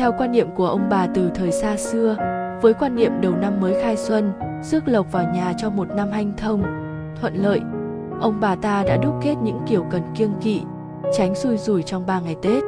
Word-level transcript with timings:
Theo 0.00 0.12
quan 0.18 0.32
niệm 0.32 0.48
của 0.54 0.66
ông 0.66 0.88
bà 0.90 1.06
từ 1.14 1.30
thời 1.34 1.52
xa 1.52 1.76
xưa, 1.76 2.16
với 2.62 2.74
quan 2.74 2.96
niệm 2.96 3.12
đầu 3.20 3.36
năm 3.36 3.60
mới 3.60 3.74
khai 3.82 3.96
xuân, 3.96 4.32
rước 4.62 4.88
lộc 4.88 5.12
vào 5.12 5.24
nhà 5.34 5.52
cho 5.56 5.70
một 5.70 5.88
năm 5.96 6.10
hanh 6.12 6.32
thông, 6.36 6.62
thuận 7.20 7.34
lợi, 7.34 7.60
ông 8.20 8.40
bà 8.40 8.56
ta 8.56 8.84
đã 8.88 8.96
đúc 8.96 9.14
kết 9.22 9.34
những 9.42 9.58
kiểu 9.68 9.86
cần 9.90 10.02
kiêng 10.14 10.34
kỵ, 10.40 10.62
tránh 11.16 11.34
xui 11.34 11.56
rủi 11.56 11.82
trong 11.82 12.06
ba 12.06 12.20
ngày 12.20 12.36
Tết. 12.42 12.62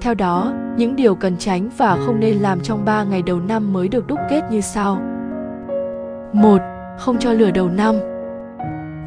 Theo 0.00 0.14
đó, 0.14 0.52
những 0.76 0.96
điều 0.96 1.14
cần 1.14 1.36
tránh 1.38 1.68
và 1.76 1.98
không 2.06 2.20
nên 2.20 2.36
làm 2.36 2.60
trong 2.60 2.84
3 2.84 3.04
ngày 3.04 3.22
đầu 3.22 3.40
năm 3.40 3.72
mới 3.72 3.88
được 3.88 4.06
đúc 4.06 4.18
kết 4.30 4.42
như 4.50 4.60
sau. 4.60 5.00
1. 6.32 6.58
Không 6.98 7.18
cho 7.18 7.32
lửa 7.32 7.50
đầu 7.50 7.68
năm. 7.68 7.94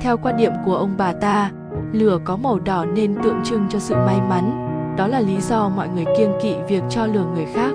Theo 0.01 0.17
quan 0.17 0.37
niệm 0.37 0.51
của 0.65 0.75
ông 0.75 0.95
bà 0.97 1.13
ta, 1.13 1.51
lửa 1.91 2.19
có 2.23 2.37
màu 2.37 2.59
đỏ 2.59 2.85
nên 2.85 3.15
tượng 3.23 3.39
trưng 3.43 3.65
cho 3.69 3.79
sự 3.79 3.95
may 3.95 4.21
mắn. 4.29 4.66
Đó 4.97 5.07
là 5.07 5.19
lý 5.19 5.41
do 5.41 5.69
mọi 5.69 5.89
người 5.89 6.05
kiêng 6.17 6.31
kỵ 6.41 6.55
việc 6.67 6.83
cho 6.89 7.05
lửa 7.05 7.25
người 7.35 7.45
khác. 7.53 7.71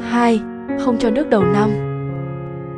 2. 0.00 0.40
Không 0.84 0.98
cho 0.98 1.10
nước 1.10 1.30
đầu 1.30 1.42
năm. 1.44 1.70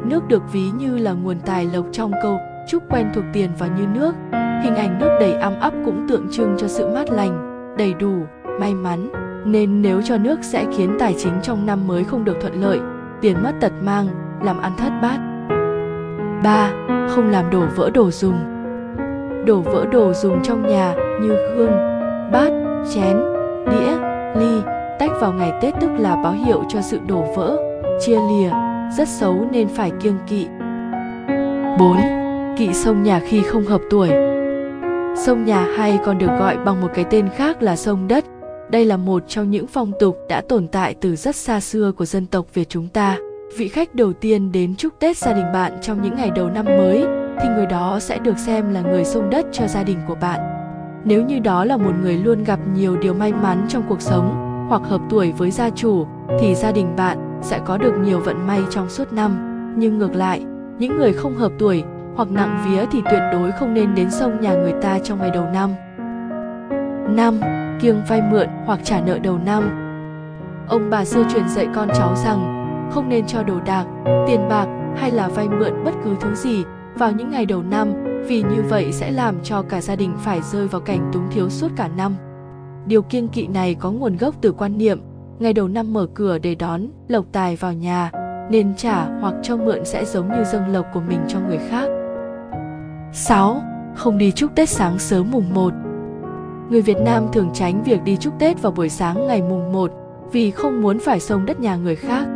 Nước 0.05 0.29
được 0.29 0.43
ví 0.53 0.71
như 0.79 0.99
là 0.99 1.13
nguồn 1.13 1.41
tài 1.41 1.65
lộc 1.75 1.87
trong 1.93 2.13
câu 2.23 2.39
chúc 2.69 2.83
quen 2.91 3.11
thuộc 3.15 3.25
tiền 3.33 3.51
vào 3.59 3.69
như 3.79 3.87
nước. 3.87 4.15
Hình 4.63 4.77
ảnh 4.77 4.99
nước 4.99 5.17
đầy 5.21 5.33
ấm 5.33 5.61
áp 5.61 5.73
cũng 5.85 6.07
tượng 6.09 6.27
trưng 6.31 6.57
cho 6.59 6.69
sự 6.69 6.89
mát 6.95 7.11
lành, 7.11 7.75
đầy 7.79 7.95
đủ, 7.95 8.13
may 8.61 8.75
mắn. 8.75 9.09
Nên 9.45 9.83
nếu 9.83 10.03
cho 10.03 10.19
nước 10.19 10.39
sẽ 10.43 10.67
khiến 10.77 10.97
tài 10.99 11.15
chính 11.19 11.33
trong 11.43 11.67
năm 11.67 11.87
mới 11.87 12.05
không 12.05 12.25
được 12.25 12.37
thuận 12.41 12.63
lợi, 12.63 12.81
tiền 13.21 13.43
mất 13.43 13.53
tật 13.61 13.73
mang, 13.83 14.07
làm 14.43 14.61
ăn 14.61 14.73
thất 14.79 14.91
bát. 15.03 15.19
3. 16.45 16.71
Không 17.09 17.31
làm 17.31 17.51
đổ 17.51 17.63
vỡ 17.77 17.91
đồ 17.95 18.11
dùng 18.11 18.37
Đổ 19.47 19.61
vỡ 19.61 19.87
đồ 19.93 20.13
dùng 20.13 20.43
trong 20.43 20.67
nhà 20.67 20.95
như 21.23 21.29
gương, 21.29 21.73
bát, 22.33 22.68
chén, 22.95 23.17
đĩa, 23.71 23.93
ly, 24.41 24.63
tách 24.99 25.11
vào 25.21 25.33
ngày 25.33 25.53
Tết 25.61 25.75
tức 25.81 25.91
là 25.99 26.17
báo 26.17 26.33
hiệu 26.33 26.63
cho 26.69 26.83
sự 26.83 26.99
đổ 27.07 27.25
vỡ, 27.37 27.57
chia 28.01 28.17
lìa, 28.17 28.51
rất 28.97 29.09
xấu 29.09 29.47
nên 29.53 29.69
phải 29.69 29.93
kiêng 30.01 30.19
kỵ. 30.29 30.47
4. 31.79 31.97
Kỵ 32.59 32.75
sông 32.75 33.03
nhà 33.03 33.21
khi 33.29 33.43
không 33.43 33.65
hợp 33.65 33.81
tuổi 33.91 34.09
Sông 35.17 35.45
nhà 35.45 35.67
hay 35.77 35.99
còn 36.05 36.19
được 36.19 36.31
gọi 36.39 36.57
bằng 36.57 36.81
một 36.81 36.89
cái 36.95 37.05
tên 37.11 37.29
khác 37.37 37.63
là 37.63 37.77
sông 37.77 38.09
đất. 38.09 38.25
Đây 38.71 38.85
là 38.85 38.97
một 38.97 39.23
trong 39.29 39.51
những 39.51 39.67
phong 39.67 39.93
tục 40.01 40.19
đã 40.29 40.41
tồn 40.49 40.69
tại 40.69 40.95
từ 41.01 41.17
rất 41.17 41.37
xa 41.37 41.61
xưa 41.61 41.93
của 41.93 42.05
dân 42.05 42.27
tộc 42.27 42.47
Việt 42.55 42.69
chúng 42.69 42.89
ta 42.89 43.19
vị 43.57 43.69
khách 43.69 43.95
đầu 43.95 44.13
tiên 44.13 44.53
đến 44.53 44.75
chúc 44.77 44.93
Tết 44.99 45.17
gia 45.17 45.33
đình 45.33 45.53
bạn 45.53 45.79
trong 45.83 46.03
những 46.03 46.17
ngày 46.17 46.31
đầu 46.37 46.51
năm 46.51 46.65
mới 46.65 47.05
thì 47.41 47.49
người 47.49 47.67
đó 47.67 47.99
sẽ 48.01 48.19
được 48.19 48.39
xem 48.39 48.75
là 48.75 48.81
người 48.81 49.05
xông 49.05 49.31
đất 49.31 49.47
cho 49.53 49.67
gia 49.67 49.83
đình 49.83 49.99
của 50.09 50.15
bạn. 50.15 50.58
Nếu 51.05 51.25
như 51.25 51.39
đó 51.39 51.65
là 51.65 51.77
một 51.77 51.93
người 52.03 52.17
luôn 52.17 52.45
gặp 52.45 52.59
nhiều 52.75 52.97
điều 52.97 53.15
may 53.15 53.33
mắn 53.33 53.67
trong 53.69 53.83
cuộc 53.89 54.01
sống 54.01 54.45
hoặc 54.69 54.83
hợp 54.85 55.01
tuổi 55.11 55.33
với 55.33 55.51
gia 55.51 55.71
chủ 55.71 56.07
thì 56.41 56.55
gia 56.55 56.73
đình 56.73 56.97
bạn 56.97 57.39
sẽ 57.43 57.61
có 57.65 57.79
được 57.79 57.93
nhiều 58.05 58.21
vận 58.21 58.47
may 58.47 58.61
trong 58.71 58.89
suốt 58.89 59.13
năm. 59.13 59.39
Nhưng 59.77 59.99
ngược 59.99 60.15
lại, 60.15 60.45
những 60.79 60.97
người 60.97 61.13
không 61.13 61.37
hợp 61.37 61.53
tuổi 61.59 61.85
hoặc 62.17 62.31
nặng 62.31 62.65
vía 62.67 62.85
thì 62.93 63.03
tuyệt 63.11 63.23
đối 63.33 63.53
không 63.53 63.75
nên 63.75 63.95
đến 63.95 64.11
sông 64.11 64.41
nhà 64.41 64.55
người 64.55 64.75
ta 64.83 64.99
trong 64.99 65.19
ngày 65.19 65.31
đầu 65.31 65.47
năm. 65.53 65.71
5. 67.17 67.41
Kiêng 67.81 68.03
vay 68.09 68.23
mượn 68.31 68.49
hoặc 68.67 68.81
trả 68.85 69.01
nợ 69.01 69.19
đầu 69.19 69.39
năm 69.47 69.85
Ông 70.69 70.91
bà 70.91 71.05
xưa 71.05 71.25
truyền 71.33 71.49
dạy 71.49 71.69
con 71.75 71.89
cháu 71.95 72.15
rằng 72.17 72.55
không 72.91 73.09
nên 73.09 73.27
cho 73.27 73.43
đồ 73.43 73.61
đạc, 73.67 73.85
tiền 74.27 74.49
bạc 74.49 74.67
hay 74.97 75.11
là 75.11 75.29
vay 75.29 75.49
mượn 75.49 75.85
bất 75.85 75.95
cứ 76.05 76.11
thứ 76.21 76.35
gì 76.35 76.65
vào 76.95 77.13
những 77.13 77.31
ngày 77.31 77.47
đầu 77.47 77.63
năm 77.63 78.08
vì 78.27 78.43
như 78.43 78.63
vậy 78.69 78.93
sẽ 78.93 79.11
làm 79.11 79.37
cho 79.43 79.63
cả 79.63 79.81
gia 79.81 79.97
đình 79.97 80.15
phải 80.25 80.41
rơi 80.43 80.69
vào 80.69 80.81
cảnh 80.81 81.11
túng 81.13 81.31
thiếu 81.31 81.51
suốt 81.51 81.69
cả 81.77 81.89
năm. 81.89 82.15
Điều 82.87 83.03
kiêng 83.03 83.29
kỵ 83.29 83.47
này 83.47 83.75
có 83.75 83.91
nguồn 83.91 84.17
gốc 84.17 84.35
từ 84.41 84.53
quan 84.53 84.79
niệm 84.79 85.01
ngày 85.39 85.53
đầu 85.53 85.69
năm 85.69 85.93
mở 85.93 86.07
cửa 86.15 86.39
để 86.39 86.55
đón 86.55 86.87
lộc 87.09 87.25
tài 87.33 87.57
vào 87.57 87.73
nhà 87.73 88.11
nên 88.51 88.77
trả 88.77 89.05
hoặc 89.21 89.35
cho 89.43 89.57
mượn 89.57 89.85
sẽ 89.85 90.05
giống 90.05 90.29
như 90.29 90.45
dâng 90.45 90.69
lộc 90.73 90.87
của 90.95 91.01
mình 91.01 91.21
cho 91.29 91.39
người 91.41 91.59
khác. 91.71 91.89
6. 93.13 93.63
Không 93.95 94.19
đi 94.19 94.33
chúc 94.33 94.55
Tết 94.55 94.69
sáng 94.69 94.99
sớm 94.99 95.31
mùng 95.31 95.55
1 95.55 95.73
Người 96.71 96.83
Việt 96.83 96.99
Nam 97.05 97.27
thường 97.33 97.51
tránh 97.55 97.83
việc 97.83 98.05
đi 98.05 98.17
chúc 98.17 98.39
Tết 98.39 98.63
vào 98.63 98.73
buổi 98.73 98.89
sáng 98.89 99.27
ngày 99.27 99.43
mùng 99.43 99.73
1 99.73 99.93
vì 100.33 100.51
không 100.51 100.83
muốn 100.83 100.99
phải 100.99 101.21
xông 101.21 101.47
đất 101.47 101.61
nhà 101.61 101.77
người 101.77 101.97
khác. 101.97 102.27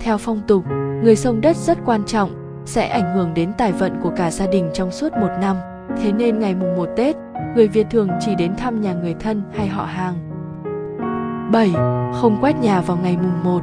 Theo 0.00 0.18
phong 0.18 0.40
tục, 0.46 0.64
người 1.02 1.16
sông 1.16 1.40
đất 1.40 1.56
rất 1.56 1.78
quan 1.84 2.04
trọng, 2.04 2.30
sẽ 2.66 2.88
ảnh 2.88 3.14
hưởng 3.14 3.34
đến 3.34 3.52
tài 3.58 3.72
vận 3.72 4.00
của 4.02 4.10
cả 4.16 4.30
gia 4.30 4.46
đình 4.46 4.70
trong 4.74 4.90
suốt 4.90 5.12
một 5.12 5.30
năm. 5.40 5.56
Thế 6.02 6.12
nên 6.12 6.38
ngày 6.38 6.54
mùng 6.54 6.76
1 6.76 6.88
Tết, 6.96 7.16
người 7.56 7.68
Việt 7.68 7.86
thường 7.90 8.08
chỉ 8.20 8.34
đến 8.34 8.56
thăm 8.56 8.80
nhà 8.80 8.92
người 8.92 9.14
thân 9.20 9.42
hay 9.56 9.68
họ 9.68 9.84
hàng. 9.84 10.14
7. 11.52 11.72
Không 12.14 12.38
quét 12.40 12.56
nhà 12.60 12.80
vào 12.80 12.98
ngày 13.02 13.16
mùng 13.16 13.44
1 13.44 13.62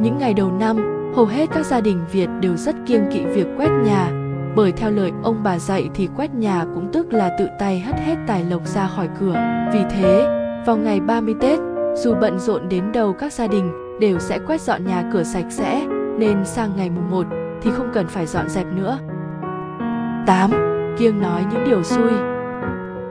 Những 0.00 0.18
ngày 0.18 0.34
đầu 0.34 0.50
năm, 0.50 0.76
hầu 1.16 1.26
hết 1.26 1.50
các 1.52 1.66
gia 1.66 1.80
đình 1.80 2.04
Việt 2.12 2.28
đều 2.40 2.56
rất 2.56 2.76
kiêng 2.86 3.10
kỵ 3.12 3.24
việc 3.24 3.46
quét 3.56 3.68
nhà, 3.84 4.10
bởi 4.56 4.72
theo 4.72 4.90
lời 4.90 5.12
ông 5.22 5.42
bà 5.42 5.58
dạy 5.58 5.88
thì 5.94 6.08
quét 6.16 6.34
nhà 6.34 6.64
cũng 6.74 6.88
tức 6.92 7.12
là 7.12 7.36
tự 7.38 7.48
tay 7.58 7.80
hất 7.80 8.00
hết 8.00 8.16
tài 8.26 8.44
lộc 8.44 8.66
ra 8.66 8.86
khỏi 8.86 9.08
cửa. 9.20 9.34
Vì 9.72 9.80
thế, 9.90 10.26
vào 10.66 10.76
ngày 10.76 11.00
30 11.00 11.34
Tết, 11.40 11.58
dù 11.94 12.14
bận 12.20 12.38
rộn 12.38 12.68
đến 12.68 12.92
đâu 12.92 13.12
các 13.12 13.32
gia 13.32 13.46
đình 13.46 13.98
đều 14.00 14.18
sẽ 14.18 14.38
quét 14.46 14.60
dọn 14.60 14.84
nhà 14.86 15.10
cửa 15.12 15.22
sạch 15.22 15.46
sẽ, 15.50 15.86
nên 16.18 16.44
sang 16.44 16.70
ngày 16.76 16.90
mùng 16.90 17.10
1 17.10 17.35
thì 17.66 17.72
không 17.72 17.90
cần 17.94 18.06
phải 18.06 18.26
dọn 18.26 18.48
dẹp 18.48 18.66
nữa. 18.66 18.98
8. 20.26 20.50
Kiêng 20.98 21.20
nói 21.20 21.44
những 21.52 21.64
điều 21.64 21.82
xui 21.82 22.12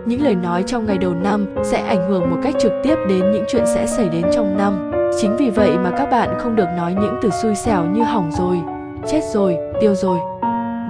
Những 0.05 0.21
lời 0.21 0.35
nói 0.35 0.63
trong 0.63 0.85
ngày 0.85 0.97
đầu 0.97 1.13
năm 1.13 1.45
sẽ 1.63 1.81
ảnh 1.81 2.09
hưởng 2.09 2.29
một 2.29 2.37
cách 2.43 2.55
trực 2.59 2.71
tiếp 2.83 2.95
đến 3.09 3.31
những 3.31 3.43
chuyện 3.47 3.63
sẽ 3.65 3.85
xảy 3.85 4.09
đến 4.09 4.25
trong 4.33 4.57
năm. 4.57 4.91
Chính 5.21 5.35
vì 5.37 5.49
vậy 5.49 5.77
mà 5.77 5.91
các 5.97 6.05
bạn 6.05 6.29
không 6.39 6.55
được 6.55 6.67
nói 6.77 6.93
những 6.93 7.19
từ 7.21 7.29
xui 7.29 7.55
xẻo 7.55 7.85
như 7.85 8.03
hỏng 8.03 8.31
rồi, 8.31 8.61
chết 9.07 9.21
rồi, 9.33 9.57
tiêu 9.81 9.95
rồi. 9.95 10.19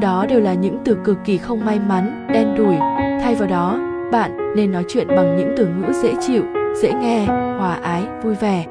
Đó 0.01 0.25
đều 0.29 0.39
là 0.39 0.53
những 0.53 0.77
từ 0.85 0.97
cực 1.03 1.17
kỳ 1.25 1.37
không 1.37 1.65
may 1.65 1.79
mắn, 1.79 2.27
đen 2.33 2.55
đủi. 2.57 2.75
Thay 3.23 3.35
vào 3.35 3.49
đó, 3.49 3.79
bạn 4.11 4.55
nên 4.55 4.71
nói 4.71 4.85
chuyện 4.87 5.07
bằng 5.07 5.37
những 5.37 5.53
từ 5.57 5.67
ngữ 5.67 5.93
dễ 5.93 6.13
chịu, 6.21 6.43
dễ 6.81 6.93
nghe, 6.93 7.25
hòa 7.57 7.73
ái, 7.81 8.03
vui 8.23 8.35
vẻ 8.35 8.65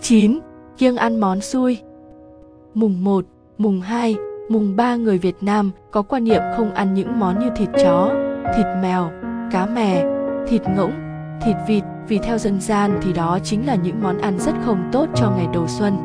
9. 0.00 0.38
Kiêng 0.78 0.96
ăn 0.96 1.20
món 1.20 1.40
xui 1.40 1.78
Mùng 2.74 3.04
1, 3.04 3.24
mùng 3.62 3.80
2, 3.80 4.16
mùng 4.48 4.76
3 4.76 4.96
người 4.96 5.18
Việt 5.18 5.36
Nam 5.40 5.70
có 5.90 6.02
quan 6.02 6.24
niệm 6.24 6.42
không 6.56 6.74
ăn 6.74 6.94
những 6.94 7.20
món 7.20 7.38
như 7.38 7.50
thịt 7.56 7.68
chó, 7.82 8.14
thịt 8.56 8.66
mèo, 8.82 9.10
cá 9.50 9.66
mè, 9.66 10.04
thịt 10.48 10.62
ngỗng, 10.76 10.92
thịt 11.42 11.56
vịt 11.66 11.84
vì 12.08 12.18
theo 12.18 12.38
dân 12.38 12.60
gian 12.60 12.98
thì 13.02 13.12
đó 13.12 13.38
chính 13.44 13.66
là 13.66 13.74
những 13.74 14.02
món 14.02 14.18
ăn 14.18 14.38
rất 14.38 14.52
không 14.64 14.88
tốt 14.92 15.06
cho 15.14 15.30
ngày 15.30 15.46
đầu 15.54 15.66
xuân. 15.68 15.96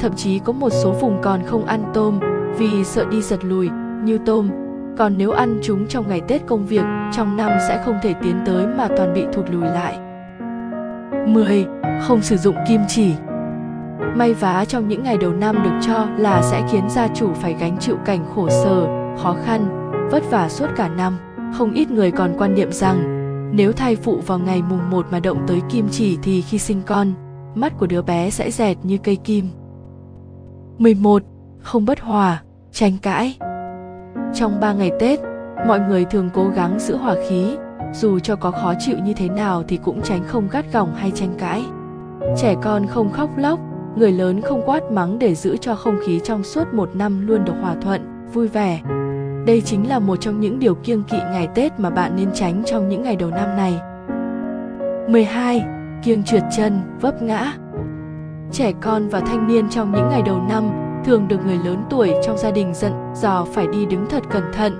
Thậm 0.00 0.12
chí 0.16 0.38
có 0.38 0.52
một 0.52 0.70
số 0.70 0.92
vùng 0.92 1.18
còn 1.22 1.40
không 1.46 1.64
ăn 1.64 1.90
tôm 1.94 2.20
vì 2.58 2.84
sợ 2.84 3.04
đi 3.10 3.22
giật 3.22 3.44
lùi 3.44 3.68
như 4.04 4.18
tôm. 4.26 4.50
Còn 4.98 5.14
nếu 5.18 5.30
ăn 5.30 5.58
chúng 5.62 5.86
trong 5.86 6.08
ngày 6.08 6.20
Tết 6.28 6.46
công 6.46 6.66
việc, 6.66 6.84
trong 7.12 7.36
năm 7.36 7.50
sẽ 7.68 7.82
không 7.84 7.98
thể 8.02 8.14
tiến 8.22 8.36
tới 8.46 8.66
mà 8.66 8.88
toàn 8.96 9.14
bị 9.14 9.24
thụt 9.32 9.50
lùi 9.50 9.64
lại. 9.64 9.98
10. 11.26 11.66
Không 12.00 12.22
sử 12.22 12.36
dụng 12.36 12.56
kim 12.68 12.80
chỉ 12.88 13.12
May 14.16 14.34
vá 14.34 14.64
trong 14.64 14.88
những 14.88 15.02
ngày 15.02 15.16
đầu 15.16 15.32
năm 15.32 15.62
được 15.64 15.78
cho 15.86 16.06
là 16.16 16.42
sẽ 16.42 16.62
khiến 16.70 16.90
gia 16.90 17.08
chủ 17.08 17.32
phải 17.32 17.56
gánh 17.60 17.76
chịu 17.78 17.96
cảnh 18.04 18.24
khổ 18.34 18.48
sở, 18.48 18.86
khó 19.18 19.36
khăn, 19.44 19.90
vất 20.10 20.30
vả 20.30 20.48
suốt 20.48 20.66
cả 20.76 20.88
năm. 20.88 21.18
Không 21.58 21.72
ít 21.72 21.90
người 21.90 22.10
còn 22.10 22.34
quan 22.38 22.54
niệm 22.54 22.72
rằng 22.72 23.16
nếu 23.56 23.72
thai 23.72 23.96
phụ 23.96 24.20
vào 24.26 24.38
ngày 24.38 24.62
mùng 24.62 24.90
1 24.90 25.06
mà 25.10 25.20
động 25.20 25.38
tới 25.46 25.62
kim 25.70 25.88
chỉ 25.90 26.18
thì 26.22 26.42
khi 26.42 26.58
sinh 26.58 26.82
con, 26.86 27.12
mắt 27.54 27.78
của 27.78 27.86
đứa 27.86 28.02
bé 28.02 28.30
sẽ 28.30 28.50
dẹt 28.50 28.76
như 28.82 28.98
cây 28.98 29.16
kim. 29.16 29.48
11. 30.78 31.22
Không 31.62 31.84
bất 31.84 32.00
hòa, 32.00 32.42
tranh 32.72 32.92
cãi 33.02 33.36
Trong 34.34 34.60
3 34.60 34.72
ngày 34.72 34.90
Tết, 35.00 35.20
mọi 35.66 35.80
người 35.80 36.04
thường 36.04 36.30
cố 36.34 36.48
gắng 36.48 36.78
giữ 36.78 36.96
hòa 36.96 37.14
khí, 37.28 37.56
dù 37.92 38.18
cho 38.18 38.36
có 38.36 38.50
khó 38.50 38.74
chịu 38.78 38.96
như 38.98 39.12
thế 39.14 39.28
nào 39.28 39.62
thì 39.68 39.76
cũng 39.76 40.02
tránh 40.02 40.24
không 40.26 40.48
gắt 40.50 40.72
gỏng 40.72 40.94
hay 40.94 41.10
tranh 41.10 41.34
cãi. 41.38 41.64
Trẻ 42.36 42.54
con 42.62 42.86
không 42.86 43.12
khóc 43.12 43.30
lóc, 43.36 43.60
người 43.96 44.12
lớn 44.12 44.40
không 44.40 44.62
quát 44.66 44.82
mắng 44.92 45.18
để 45.18 45.34
giữ 45.34 45.56
cho 45.56 45.74
không 45.74 45.98
khí 46.06 46.20
trong 46.24 46.44
suốt 46.44 46.74
một 46.74 46.96
năm 46.96 47.26
luôn 47.26 47.44
được 47.44 47.54
hòa 47.60 47.74
thuận, 47.82 48.28
vui 48.32 48.48
vẻ. 48.48 48.80
Đây 49.46 49.60
chính 49.60 49.88
là 49.88 49.98
một 49.98 50.16
trong 50.16 50.40
những 50.40 50.58
điều 50.58 50.74
kiêng 50.74 51.02
kỵ 51.02 51.16
ngày 51.32 51.48
Tết 51.54 51.80
mà 51.80 51.90
bạn 51.90 52.16
nên 52.16 52.30
tránh 52.34 52.62
trong 52.66 52.88
những 52.88 53.02
ngày 53.02 53.16
đầu 53.16 53.30
năm 53.30 53.56
này. 53.56 53.80
12. 55.08 55.62
Kiêng 56.04 56.22
trượt 56.24 56.42
chân, 56.56 56.80
vấp 57.00 57.22
ngã 57.22 57.52
Trẻ 58.52 58.72
con 58.80 59.08
và 59.08 59.20
thanh 59.20 59.48
niên 59.48 59.68
trong 59.70 59.92
những 59.92 60.08
ngày 60.08 60.22
đầu 60.22 60.40
năm 60.48 60.70
thường 61.04 61.28
được 61.28 61.46
người 61.46 61.58
lớn 61.64 61.84
tuổi 61.90 62.14
trong 62.24 62.38
gia 62.38 62.50
đình 62.50 62.74
giận 62.74 62.92
dò 63.14 63.46
phải 63.52 63.66
đi 63.66 63.86
đứng 63.86 64.06
thật 64.10 64.22
cẩn 64.30 64.42
thận. 64.52 64.78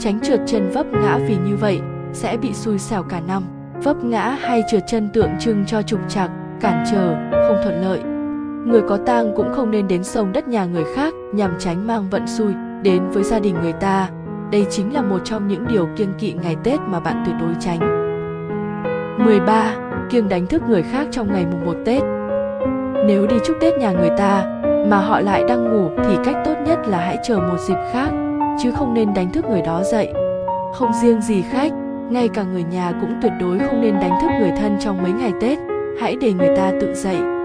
Tránh 0.00 0.20
trượt 0.20 0.40
chân 0.46 0.70
vấp 0.70 0.86
ngã 0.86 1.18
vì 1.28 1.36
như 1.36 1.56
vậy 1.56 1.80
sẽ 2.12 2.36
bị 2.36 2.52
xui 2.52 2.78
xẻo 2.78 3.02
cả 3.02 3.20
năm. 3.20 3.42
Vấp 3.82 4.04
ngã 4.04 4.30
hay 4.40 4.62
trượt 4.70 4.82
chân 4.86 5.10
tượng 5.12 5.30
trưng 5.40 5.64
cho 5.66 5.82
trục 5.82 6.00
trặc, 6.08 6.30
cản 6.60 6.84
trở, 6.92 7.14
không 7.48 7.58
thuận 7.62 7.82
lợi. 7.82 8.15
Người 8.66 8.82
có 8.88 8.98
tang 9.06 9.32
cũng 9.36 9.52
không 9.52 9.70
nên 9.70 9.88
đến 9.88 10.04
sông 10.04 10.32
đất 10.32 10.48
nhà 10.48 10.64
người 10.64 10.84
khác 10.94 11.14
nhằm 11.32 11.50
tránh 11.58 11.86
mang 11.86 12.10
vận 12.10 12.26
xui 12.26 12.52
đến 12.82 13.02
với 13.10 13.22
gia 13.22 13.38
đình 13.38 13.56
người 13.62 13.72
ta. 13.72 14.08
Đây 14.52 14.66
chính 14.70 14.94
là 14.94 15.02
một 15.02 15.18
trong 15.24 15.48
những 15.48 15.66
điều 15.68 15.88
kiêng 15.96 16.14
kỵ 16.18 16.32
ngày 16.32 16.56
Tết 16.64 16.80
mà 16.80 17.00
bạn 17.00 17.22
tuyệt 17.26 17.34
đối 17.40 17.54
tránh. 17.60 17.78
13. 19.24 19.74
kiêng 20.10 20.28
đánh 20.28 20.46
thức 20.46 20.62
người 20.68 20.82
khác 20.82 21.06
trong 21.10 21.32
ngày 21.32 21.46
mùng 21.52 21.64
1 21.66 21.74
Tết. 21.84 22.02
Nếu 23.06 23.26
đi 23.26 23.36
chúc 23.46 23.56
Tết 23.60 23.78
nhà 23.78 23.92
người 23.92 24.10
ta 24.18 24.60
mà 24.88 24.98
họ 24.98 25.20
lại 25.20 25.44
đang 25.48 25.64
ngủ 25.64 25.90
thì 26.04 26.16
cách 26.24 26.36
tốt 26.44 26.54
nhất 26.66 26.78
là 26.88 26.98
hãy 26.98 27.18
chờ 27.24 27.38
một 27.38 27.58
dịp 27.68 27.78
khác, 27.92 28.08
chứ 28.62 28.72
không 28.72 28.94
nên 28.94 29.14
đánh 29.14 29.32
thức 29.32 29.44
người 29.48 29.62
đó 29.62 29.82
dậy. 29.92 30.12
Không 30.74 30.90
riêng 31.02 31.20
gì 31.20 31.42
khách, 31.50 31.72
ngay 32.10 32.28
cả 32.28 32.42
người 32.42 32.62
nhà 32.62 32.92
cũng 33.00 33.18
tuyệt 33.22 33.32
đối 33.40 33.58
không 33.58 33.80
nên 33.80 33.94
đánh 33.94 34.18
thức 34.22 34.30
người 34.40 34.52
thân 34.60 34.76
trong 34.80 35.02
mấy 35.02 35.12
ngày 35.12 35.32
Tết, 35.40 35.58
hãy 36.00 36.16
để 36.20 36.32
người 36.32 36.56
ta 36.56 36.72
tự 36.80 36.94
dậy. 36.94 37.35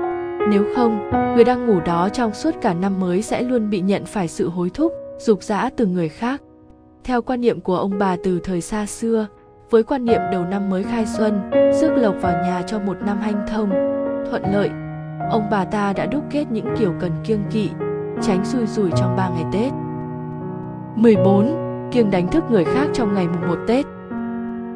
Nếu 0.49 0.63
không, 0.75 1.09
người 1.35 1.43
đang 1.43 1.65
ngủ 1.67 1.79
đó 1.85 2.09
trong 2.09 2.33
suốt 2.33 2.51
cả 2.61 2.73
năm 2.73 2.99
mới 2.99 3.21
sẽ 3.21 3.41
luôn 3.41 3.69
bị 3.69 3.81
nhận 3.81 4.05
phải 4.05 4.27
sự 4.27 4.49
hối 4.49 4.69
thúc, 4.69 4.93
dục 5.19 5.43
dã 5.43 5.69
từ 5.77 5.85
người 5.85 6.09
khác. 6.09 6.41
Theo 7.03 7.21
quan 7.21 7.41
niệm 7.41 7.61
của 7.61 7.77
ông 7.77 7.99
bà 7.99 8.15
từ 8.23 8.39
thời 8.43 8.61
xa 8.61 8.85
xưa, 8.85 9.27
với 9.69 9.83
quan 9.83 10.05
niệm 10.05 10.21
đầu 10.31 10.45
năm 10.45 10.69
mới 10.69 10.83
khai 10.83 11.05
xuân, 11.05 11.51
rước 11.51 11.91
lộc 11.95 12.15
vào 12.21 12.33
nhà 12.43 12.61
cho 12.67 12.79
một 12.79 12.97
năm 13.01 13.21
hanh 13.21 13.45
thông, 13.47 13.69
thuận 14.29 14.43
lợi, 14.53 14.69
ông 15.29 15.47
bà 15.51 15.65
ta 15.65 15.93
đã 15.93 16.05
đúc 16.05 16.23
kết 16.31 16.45
những 16.51 16.75
kiểu 16.79 16.93
cần 16.99 17.11
kiêng 17.23 17.43
kỵ, 17.51 17.69
tránh 18.21 18.45
xui 18.45 18.65
rủi 18.65 18.91
trong 18.91 19.15
ba 19.15 19.29
ngày 19.29 19.45
Tết. 19.53 19.71
14. 20.95 21.57
Kiêng 21.91 22.11
đánh 22.11 22.27
thức 22.27 22.43
người 22.49 22.63
khác 22.63 22.87
trong 22.93 23.13
ngày 23.13 23.27
mùng 23.27 23.47
1 23.47 23.55
Tết 23.67 23.85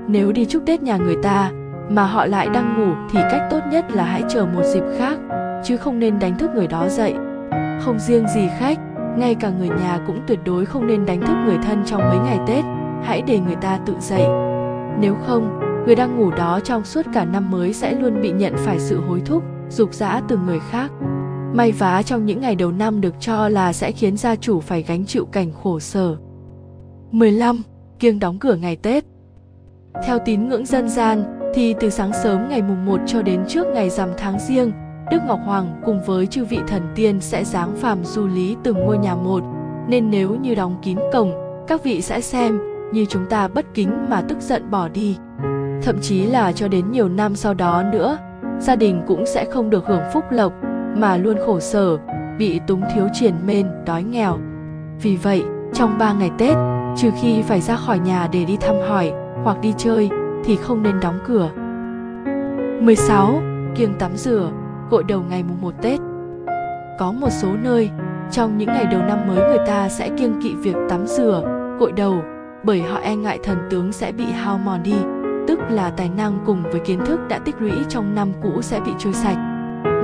Nếu 0.08 0.32
đi 0.32 0.46
chúc 0.46 0.64
Tết 0.66 0.82
nhà 0.82 0.98
người 0.98 1.16
ta 1.24 1.52
mà 1.90 2.06
họ 2.06 2.26
lại 2.26 2.50
đang 2.54 2.80
ngủ 2.80 2.94
thì 3.12 3.20
cách 3.32 3.48
tốt 3.52 3.60
nhất 3.72 3.86
là 3.92 4.04
hãy 4.04 4.24
chờ 4.30 4.46
một 4.46 4.64
dịp 4.74 4.84
khác, 4.98 5.18
chứ 5.66 5.78
không 5.78 6.00
nên 6.00 6.20
đánh 6.20 6.38
thức 6.38 6.52
người 6.56 6.68
đó 6.68 6.90
dậy. 6.90 7.14
Không 7.82 8.00
riêng 8.00 8.28
gì 8.28 8.48
khách, 8.60 8.80
ngay 9.18 9.36
cả 9.36 9.50
người 9.50 9.70
nhà 9.70 10.00
cũng 10.08 10.20
tuyệt 10.28 10.40
đối 10.46 10.66
không 10.66 10.88
nên 10.88 11.06
đánh 11.06 11.22
thức 11.22 11.36
người 11.46 11.58
thân 11.64 11.84
trong 11.86 12.02
mấy 12.02 12.18
ngày 12.18 12.40
Tết, 12.48 12.64
hãy 13.04 13.22
để 13.22 13.40
người 13.40 13.56
ta 13.56 13.80
tự 13.86 13.94
dậy. 14.00 14.24
Nếu 15.00 15.16
không, 15.26 15.60
người 15.86 15.96
đang 15.96 16.18
ngủ 16.18 16.32
đó 16.32 16.60
trong 16.64 16.86
suốt 16.86 17.06
cả 17.14 17.26
năm 17.26 17.52
mới 17.52 17.74
sẽ 17.74 17.92
luôn 17.92 18.22
bị 18.22 18.32
nhận 18.32 18.54
phải 18.58 18.80
sự 18.80 19.02
hối 19.02 19.22
thúc, 19.26 19.44
dục 19.70 19.94
dã 19.94 20.22
từ 20.28 20.38
người 20.38 20.60
khác. 20.70 20.92
May 21.54 21.72
vá 21.72 22.02
trong 22.02 22.26
những 22.26 22.42
ngày 22.42 22.56
đầu 22.56 22.72
năm 22.72 23.02
được 23.02 23.16
cho 23.20 23.50
là 23.50 23.74
sẽ 23.74 23.92
khiến 23.92 24.18
gia 24.18 24.36
chủ 24.36 24.60
phải 24.60 24.82
gánh 24.82 25.06
chịu 25.06 25.26
cảnh 25.26 25.52
khổ 25.64 25.80
sở. 25.80 26.18
15. 27.12 27.62
Kiêng 28.00 28.20
đóng 28.20 28.40
cửa 28.40 28.56
ngày 28.56 28.76
Tết 28.76 29.06
Theo 30.06 30.20
tín 30.26 30.50
ngưỡng 30.50 30.66
dân 30.66 30.90
gian, 30.90 31.24
thì 31.56 31.76
từ 31.80 31.90
sáng 31.90 32.12
sớm 32.24 32.50
ngày 32.50 32.62
mùng 32.62 32.86
1 32.86 33.00
cho 33.08 33.22
đến 33.22 33.44
trước 33.48 33.68
ngày 33.74 33.90
rằm 33.90 34.10
tháng 34.18 34.40
riêng, 34.40 34.72
Đức 35.12 35.22
Ngọc 35.28 35.40
Hoàng 35.46 35.82
cùng 35.86 36.02
với 36.06 36.28
chư 36.28 36.46
vị 36.46 36.60
thần 36.68 36.82
tiên 36.96 37.22
sẽ 37.22 37.44
giáng 37.44 37.76
phàm 37.76 38.04
du 38.04 38.28
lý 38.28 38.58
từng 38.64 38.78
ngôi 38.78 38.98
nhà 38.98 39.16
một, 39.16 39.44
nên 39.88 40.12
nếu 40.12 40.36
như 40.36 40.56
đóng 40.56 40.76
kín 40.82 40.98
cổng, 41.14 41.34
các 41.68 41.84
vị 41.84 42.02
sẽ 42.02 42.22
xem 42.22 42.60
như 42.94 43.06
chúng 43.06 43.26
ta 43.30 43.48
bất 43.48 43.66
kính 43.74 44.06
mà 44.10 44.22
tức 44.22 44.38
giận 44.42 44.72
bỏ 44.72 44.88
đi. 44.88 45.18
Thậm 45.84 45.96
chí 46.02 46.26
là 46.26 46.52
cho 46.52 46.68
đến 46.68 46.92
nhiều 46.92 47.10
năm 47.10 47.36
sau 47.36 47.54
đó 47.54 47.84
nữa, 47.92 48.18
gia 48.60 48.76
đình 48.76 49.02
cũng 49.08 49.26
sẽ 49.26 49.46
không 49.46 49.70
được 49.70 49.86
hưởng 49.86 50.04
phúc 50.14 50.24
lộc 50.30 50.54
mà 50.96 51.18
luôn 51.18 51.38
khổ 51.46 51.60
sở, 51.60 51.98
bị 52.38 52.60
túng 52.68 52.82
thiếu 52.96 53.08
triền 53.14 53.34
mên, 53.46 53.68
đói 53.86 54.04
nghèo. 54.04 54.38
Vì 55.02 55.16
vậy, 55.16 55.44
trong 55.74 55.98
ba 55.98 56.14
ngày 56.14 56.32
Tết, 56.38 56.56
trừ 56.98 57.10
khi 57.22 57.42
phải 57.42 57.62
ra 57.62 57.76
khỏi 57.76 58.00
nhà 58.00 58.30
để 58.32 58.46
đi 58.46 58.58
thăm 58.58 58.76
hỏi 58.90 59.12
hoặc 59.44 59.62
đi 59.62 59.74
chơi 59.78 60.10
thì 60.46 60.56
không 60.56 60.84
nên 60.84 61.00
đóng 61.00 61.20
cửa. 61.28 61.50
16. 62.82 63.42
Kiêng 63.76 63.94
tắm 64.00 64.12
rửa, 64.18 64.52
gội 64.90 65.04
đầu 65.04 65.24
ngày 65.30 65.44
mùng 65.44 65.62
1 65.62 65.74
Tết. 65.82 66.00
Có 67.00 67.12
một 67.12 67.30
số 67.30 67.48
nơi, 67.64 67.90
trong 68.32 68.58
những 68.58 68.68
ngày 68.68 68.86
đầu 68.86 69.02
năm 69.02 69.28
mới 69.28 69.38
người 69.38 69.68
ta 69.68 69.90
sẽ 69.90 70.10
kiêng 70.18 70.42
kỵ 70.42 70.56
việc 70.56 70.76
tắm 70.90 71.08
rửa, 71.08 71.44
gội 71.80 71.92
đầu, 71.92 72.16
bởi 72.64 72.82
họ 72.82 73.00
e 73.00 73.16
ngại 73.16 73.40
thần 73.44 73.58
tướng 73.70 73.92
sẽ 73.92 74.12
bị 74.12 74.26
hao 74.26 74.58
mòn 74.58 74.84
đi, 74.84 74.96
tức 75.48 75.60
là 75.70 75.90
tài 75.90 76.10
năng 76.10 76.40
cùng 76.46 76.64
với 76.72 76.80
kiến 76.80 77.06
thức 77.06 77.20
đã 77.30 77.40
tích 77.40 77.56
lũy 77.60 77.72
trong 77.90 78.16
năm 78.16 78.32
cũ 78.44 78.62
sẽ 78.62 78.80
bị 78.80 78.92
trôi 79.00 79.14
sạch. 79.14 79.38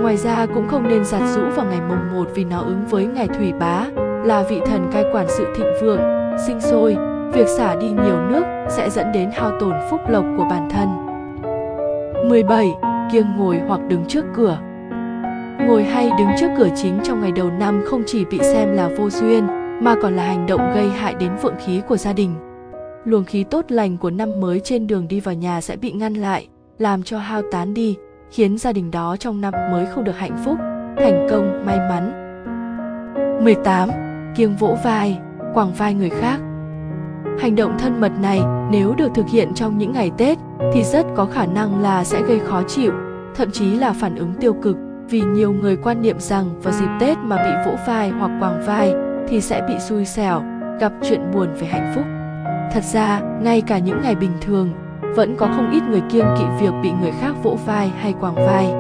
Ngoài 0.02 0.18
ra 0.18 0.46
cũng 0.54 0.68
không 0.68 0.88
nên 0.88 1.06
giặt 1.06 1.22
rũ 1.36 1.42
vào 1.56 1.66
ngày 1.66 1.82
mùng 1.90 2.14
1 2.14 2.30
vì 2.36 2.44
nó 2.44 2.60
ứng 2.60 2.86
với 2.86 3.06
ngày 3.06 3.28
thủy 3.28 3.54
bá, 3.60 3.86
là 4.26 4.44
vị 4.50 4.62
thần 4.66 4.90
cai 4.92 5.04
quản 5.14 5.26
sự 5.30 5.48
thịnh 5.56 5.74
vượng, 5.82 6.02
sinh 6.48 6.62
sôi, 6.62 6.98
việc 7.34 7.48
xả 7.48 7.76
đi 7.76 7.90
nhiều 7.90 8.18
nước 8.30 8.44
sẽ 8.70 8.90
dẫn 8.90 9.12
đến 9.12 9.30
hao 9.34 9.52
tổn 9.60 9.74
phúc 9.90 10.00
lộc 10.10 10.26
của 10.38 10.46
bản 10.50 10.70
thân. 10.70 10.90
17. 12.30 12.68
Kiêng 13.12 13.38
ngồi 13.38 13.62
hoặc 13.68 13.82
đứng 13.88 14.06
trước 14.08 14.26
cửa 14.34 14.58
Ngồi 15.68 15.84
hay 15.84 16.10
đứng 16.18 16.30
trước 16.40 16.48
cửa 16.58 16.70
chính 16.76 17.00
trong 17.04 17.22
ngày 17.22 17.32
đầu 17.32 17.52
năm 17.52 17.82
không 17.86 18.04
chỉ 18.06 18.26
bị 18.26 18.40
xem 18.42 18.74
là 18.74 18.90
vô 18.98 19.10
duyên, 19.10 19.48
mà 19.82 19.96
còn 20.02 20.16
là 20.16 20.24
hành 20.24 20.48
động 20.48 20.72
gây 20.76 20.90
hại 20.90 21.14
đến 21.14 21.32
vượng 21.42 21.56
khí 21.66 21.82
của 21.88 21.98
gia 21.98 22.14
đình. 22.14 22.36
Luồng 23.06 23.24
khí 23.24 23.44
tốt 23.44 23.66
lành 23.70 23.98
của 23.98 24.10
năm 24.10 24.40
mới 24.40 24.60
trên 24.60 24.88
đường 24.88 25.08
đi 25.08 25.20
vào 25.20 25.36
nhà 25.36 25.62
sẽ 25.62 25.76
bị 25.76 25.92
ngăn 25.92 26.14
lại, 26.14 26.48
làm 26.78 27.04
cho 27.04 27.18
hao 27.18 27.42
tán 27.52 27.74
đi, 27.74 27.98
khiến 28.32 28.58
gia 28.58 28.74
đình 28.74 28.92
đó 28.92 29.16
trong 29.18 29.42
năm 29.42 29.54
mới 29.72 29.86
không 29.86 30.04
được 30.04 30.18
hạnh 30.18 30.42
phúc, 30.46 30.58
thành 30.98 31.28
công, 31.30 31.66
may 31.66 31.78
mắn. 31.78 32.14
18. 33.44 33.90
Kiêng 34.36 34.56
vỗ 34.56 34.78
vai, 34.84 35.18
quàng 35.54 35.74
vai 35.74 35.94
người 35.94 36.10
khác 36.10 36.40
Hành 37.40 37.56
động 37.56 37.78
thân 37.80 38.02
mật 38.02 38.12
này 38.22 38.42
nếu 38.72 38.94
được 38.98 39.12
thực 39.16 39.28
hiện 39.30 39.54
trong 39.54 39.78
những 39.78 39.92
ngày 39.92 40.12
Tết 40.18 40.38
thì 40.74 40.84
rất 40.84 41.06
có 41.16 41.26
khả 41.26 41.46
năng 41.46 41.82
là 41.82 42.04
sẽ 42.04 42.22
gây 42.22 42.40
khó 42.40 42.64
chịu, 42.68 42.92
thậm 43.36 43.52
chí 43.52 43.72
là 43.72 43.94
phản 43.94 44.16
ứng 44.16 44.34
tiêu 44.40 44.54
cực 44.54 44.78
vì 45.12 45.22
nhiều 45.22 45.54
người 45.54 45.76
quan 45.76 46.02
niệm 46.02 46.20
rằng 46.20 46.62
vào 46.62 46.74
dịp 46.74 46.88
Tết 47.00 47.18
mà 47.18 47.36
bị 47.36 47.72
vỗ 47.72 47.78
vai 47.88 48.10
hoặc 48.10 48.32
quàng 48.40 48.62
vai 48.66 48.94
thì 49.28 49.42
sẽ 49.42 49.62
bị 49.68 49.74
xui 49.80 50.06
xẻo, 50.06 50.44
gặp 50.80 50.94
chuyện 51.04 51.32
buồn 51.34 51.48
về 51.60 51.68
hạnh 51.68 51.92
phúc. 51.96 52.04
Thật 52.74 52.84
ra, 52.94 53.22
ngay 53.42 53.62
cả 53.62 53.78
những 53.78 54.02
ngày 54.02 54.16
bình 54.16 54.32
thường, 54.42 54.70
vẫn 55.16 55.36
có 55.38 55.48
không 55.56 55.72
ít 55.72 55.84
người 55.90 56.02
kiêng 56.02 56.26
kỵ 56.38 56.44
việc 56.60 56.74
bị 56.84 56.92
người 57.02 57.12
khác 57.12 57.36
vỗ 57.44 57.58
vai 57.66 57.88
hay 57.88 58.14
quàng 58.14 58.36
vai. 58.36 58.74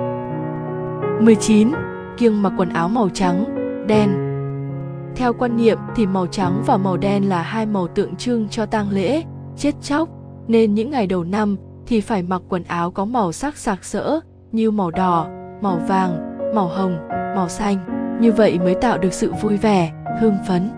19. 1.22 1.72
Kiêng 2.18 2.42
mặc 2.42 2.54
quần 2.58 2.70
áo 2.70 2.90
màu 2.90 3.10
trắng, 3.14 3.46
đen, 3.88 4.10
theo 5.16 5.34
quan 5.34 5.58
niệm 5.58 5.78
thì 5.96 6.08
màu 6.08 6.28
trắng 6.28 6.64
và 6.66 6.78
màu 6.78 6.98
đen 6.98 7.30
là 7.30 7.42
hai 7.42 7.66
màu 7.66 7.88
tượng 7.88 8.16
trưng 8.16 8.50
cho 8.50 8.66
tang 8.66 8.90
lễ, 8.90 9.24
chết 9.58 9.72
chóc, 9.82 10.10
nên 10.48 10.74
những 10.74 10.92
ngày 10.92 11.08
đầu 11.08 11.24
năm 11.24 11.58
thì 11.88 12.02
phải 12.02 12.24
mặc 12.24 12.42
quần 12.50 12.64
áo 12.64 12.92
có 12.92 13.06
màu 13.06 13.32
sắc 13.32 13.58
sặc 13.58 13.84
sỡ 13.84 14.20
như 14.52 14.72
màu 14.72 14.92
đỏ, 14.92 15.28
màu 15.62 15.78
vàng, 15.88 16.38
màu 16.56 16.68
hồng, 16.68 17.08
màu 17.36 17.50
xanh. 17.50 17.78
Như 18.22 18.32
vậy 18.32 18.60
mới 18.60 18.76
tạo 18.76 18.98
được 18.98 19.14
sự 19.14 19.34
vui 19.34 19.58
vẻ, 19.58 19.92
hưng 20.20 20.38
phấn. 20.48 20.70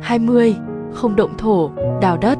20. 0.00 0.56
Không 0.92 1.16
động 1.16 1.36
thổ, 1.38 1.70
đào 2.00 2.16
đất. 2.16 2.38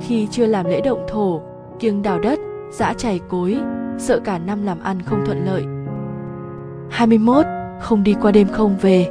Khi 0.00 0.28
chưa 0.30 0.46
làm 0.46 0.66
lễ 0.66 0.80
động 0.80 1.04
thổ, 1.08 1.40
kiêng 1.78 2.02
đào 2.02 2.18
đất, 2.18 2.38
dã 2.70 2.92
chảy 2.92 3.20
cối, 3.28 3.58
sợ 3.98 4.20
cả 4.24 4.38
năm 4.38 4.62
làm 4.62 4.82
ăn 4.82 5.02
không 5.02 5.24
thuận 5.26 5.44
lợi. 5.46 5.64
21. 6.90 7.46
Không 7.80 8.02
đi 8.02 8.14
qua 8.20 8.32
đêm 8.32 8.48
không 8.48 8.76
về, 8.80 9.08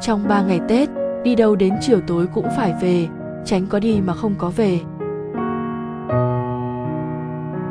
trong 0.00 0.28
ba 0.28 0.42
ngày 0.42 0.60
Tết, 0.68 0.88
đi 1.24 1.34
đâu 1.34 1.56
đến 1.56 1.74
chiều 1.80 2.00
tối 2.06 2.26
cũng 2.34 2.46
phải 2.56 2.74
về, 2.80 3.08
tránh 3.44 3.66
có 3.66 3.78
đi 3.78 4.00
mà 4.00 4.14
không 4.14 4.34
có 4.38 4.50
về. 4.56 4.80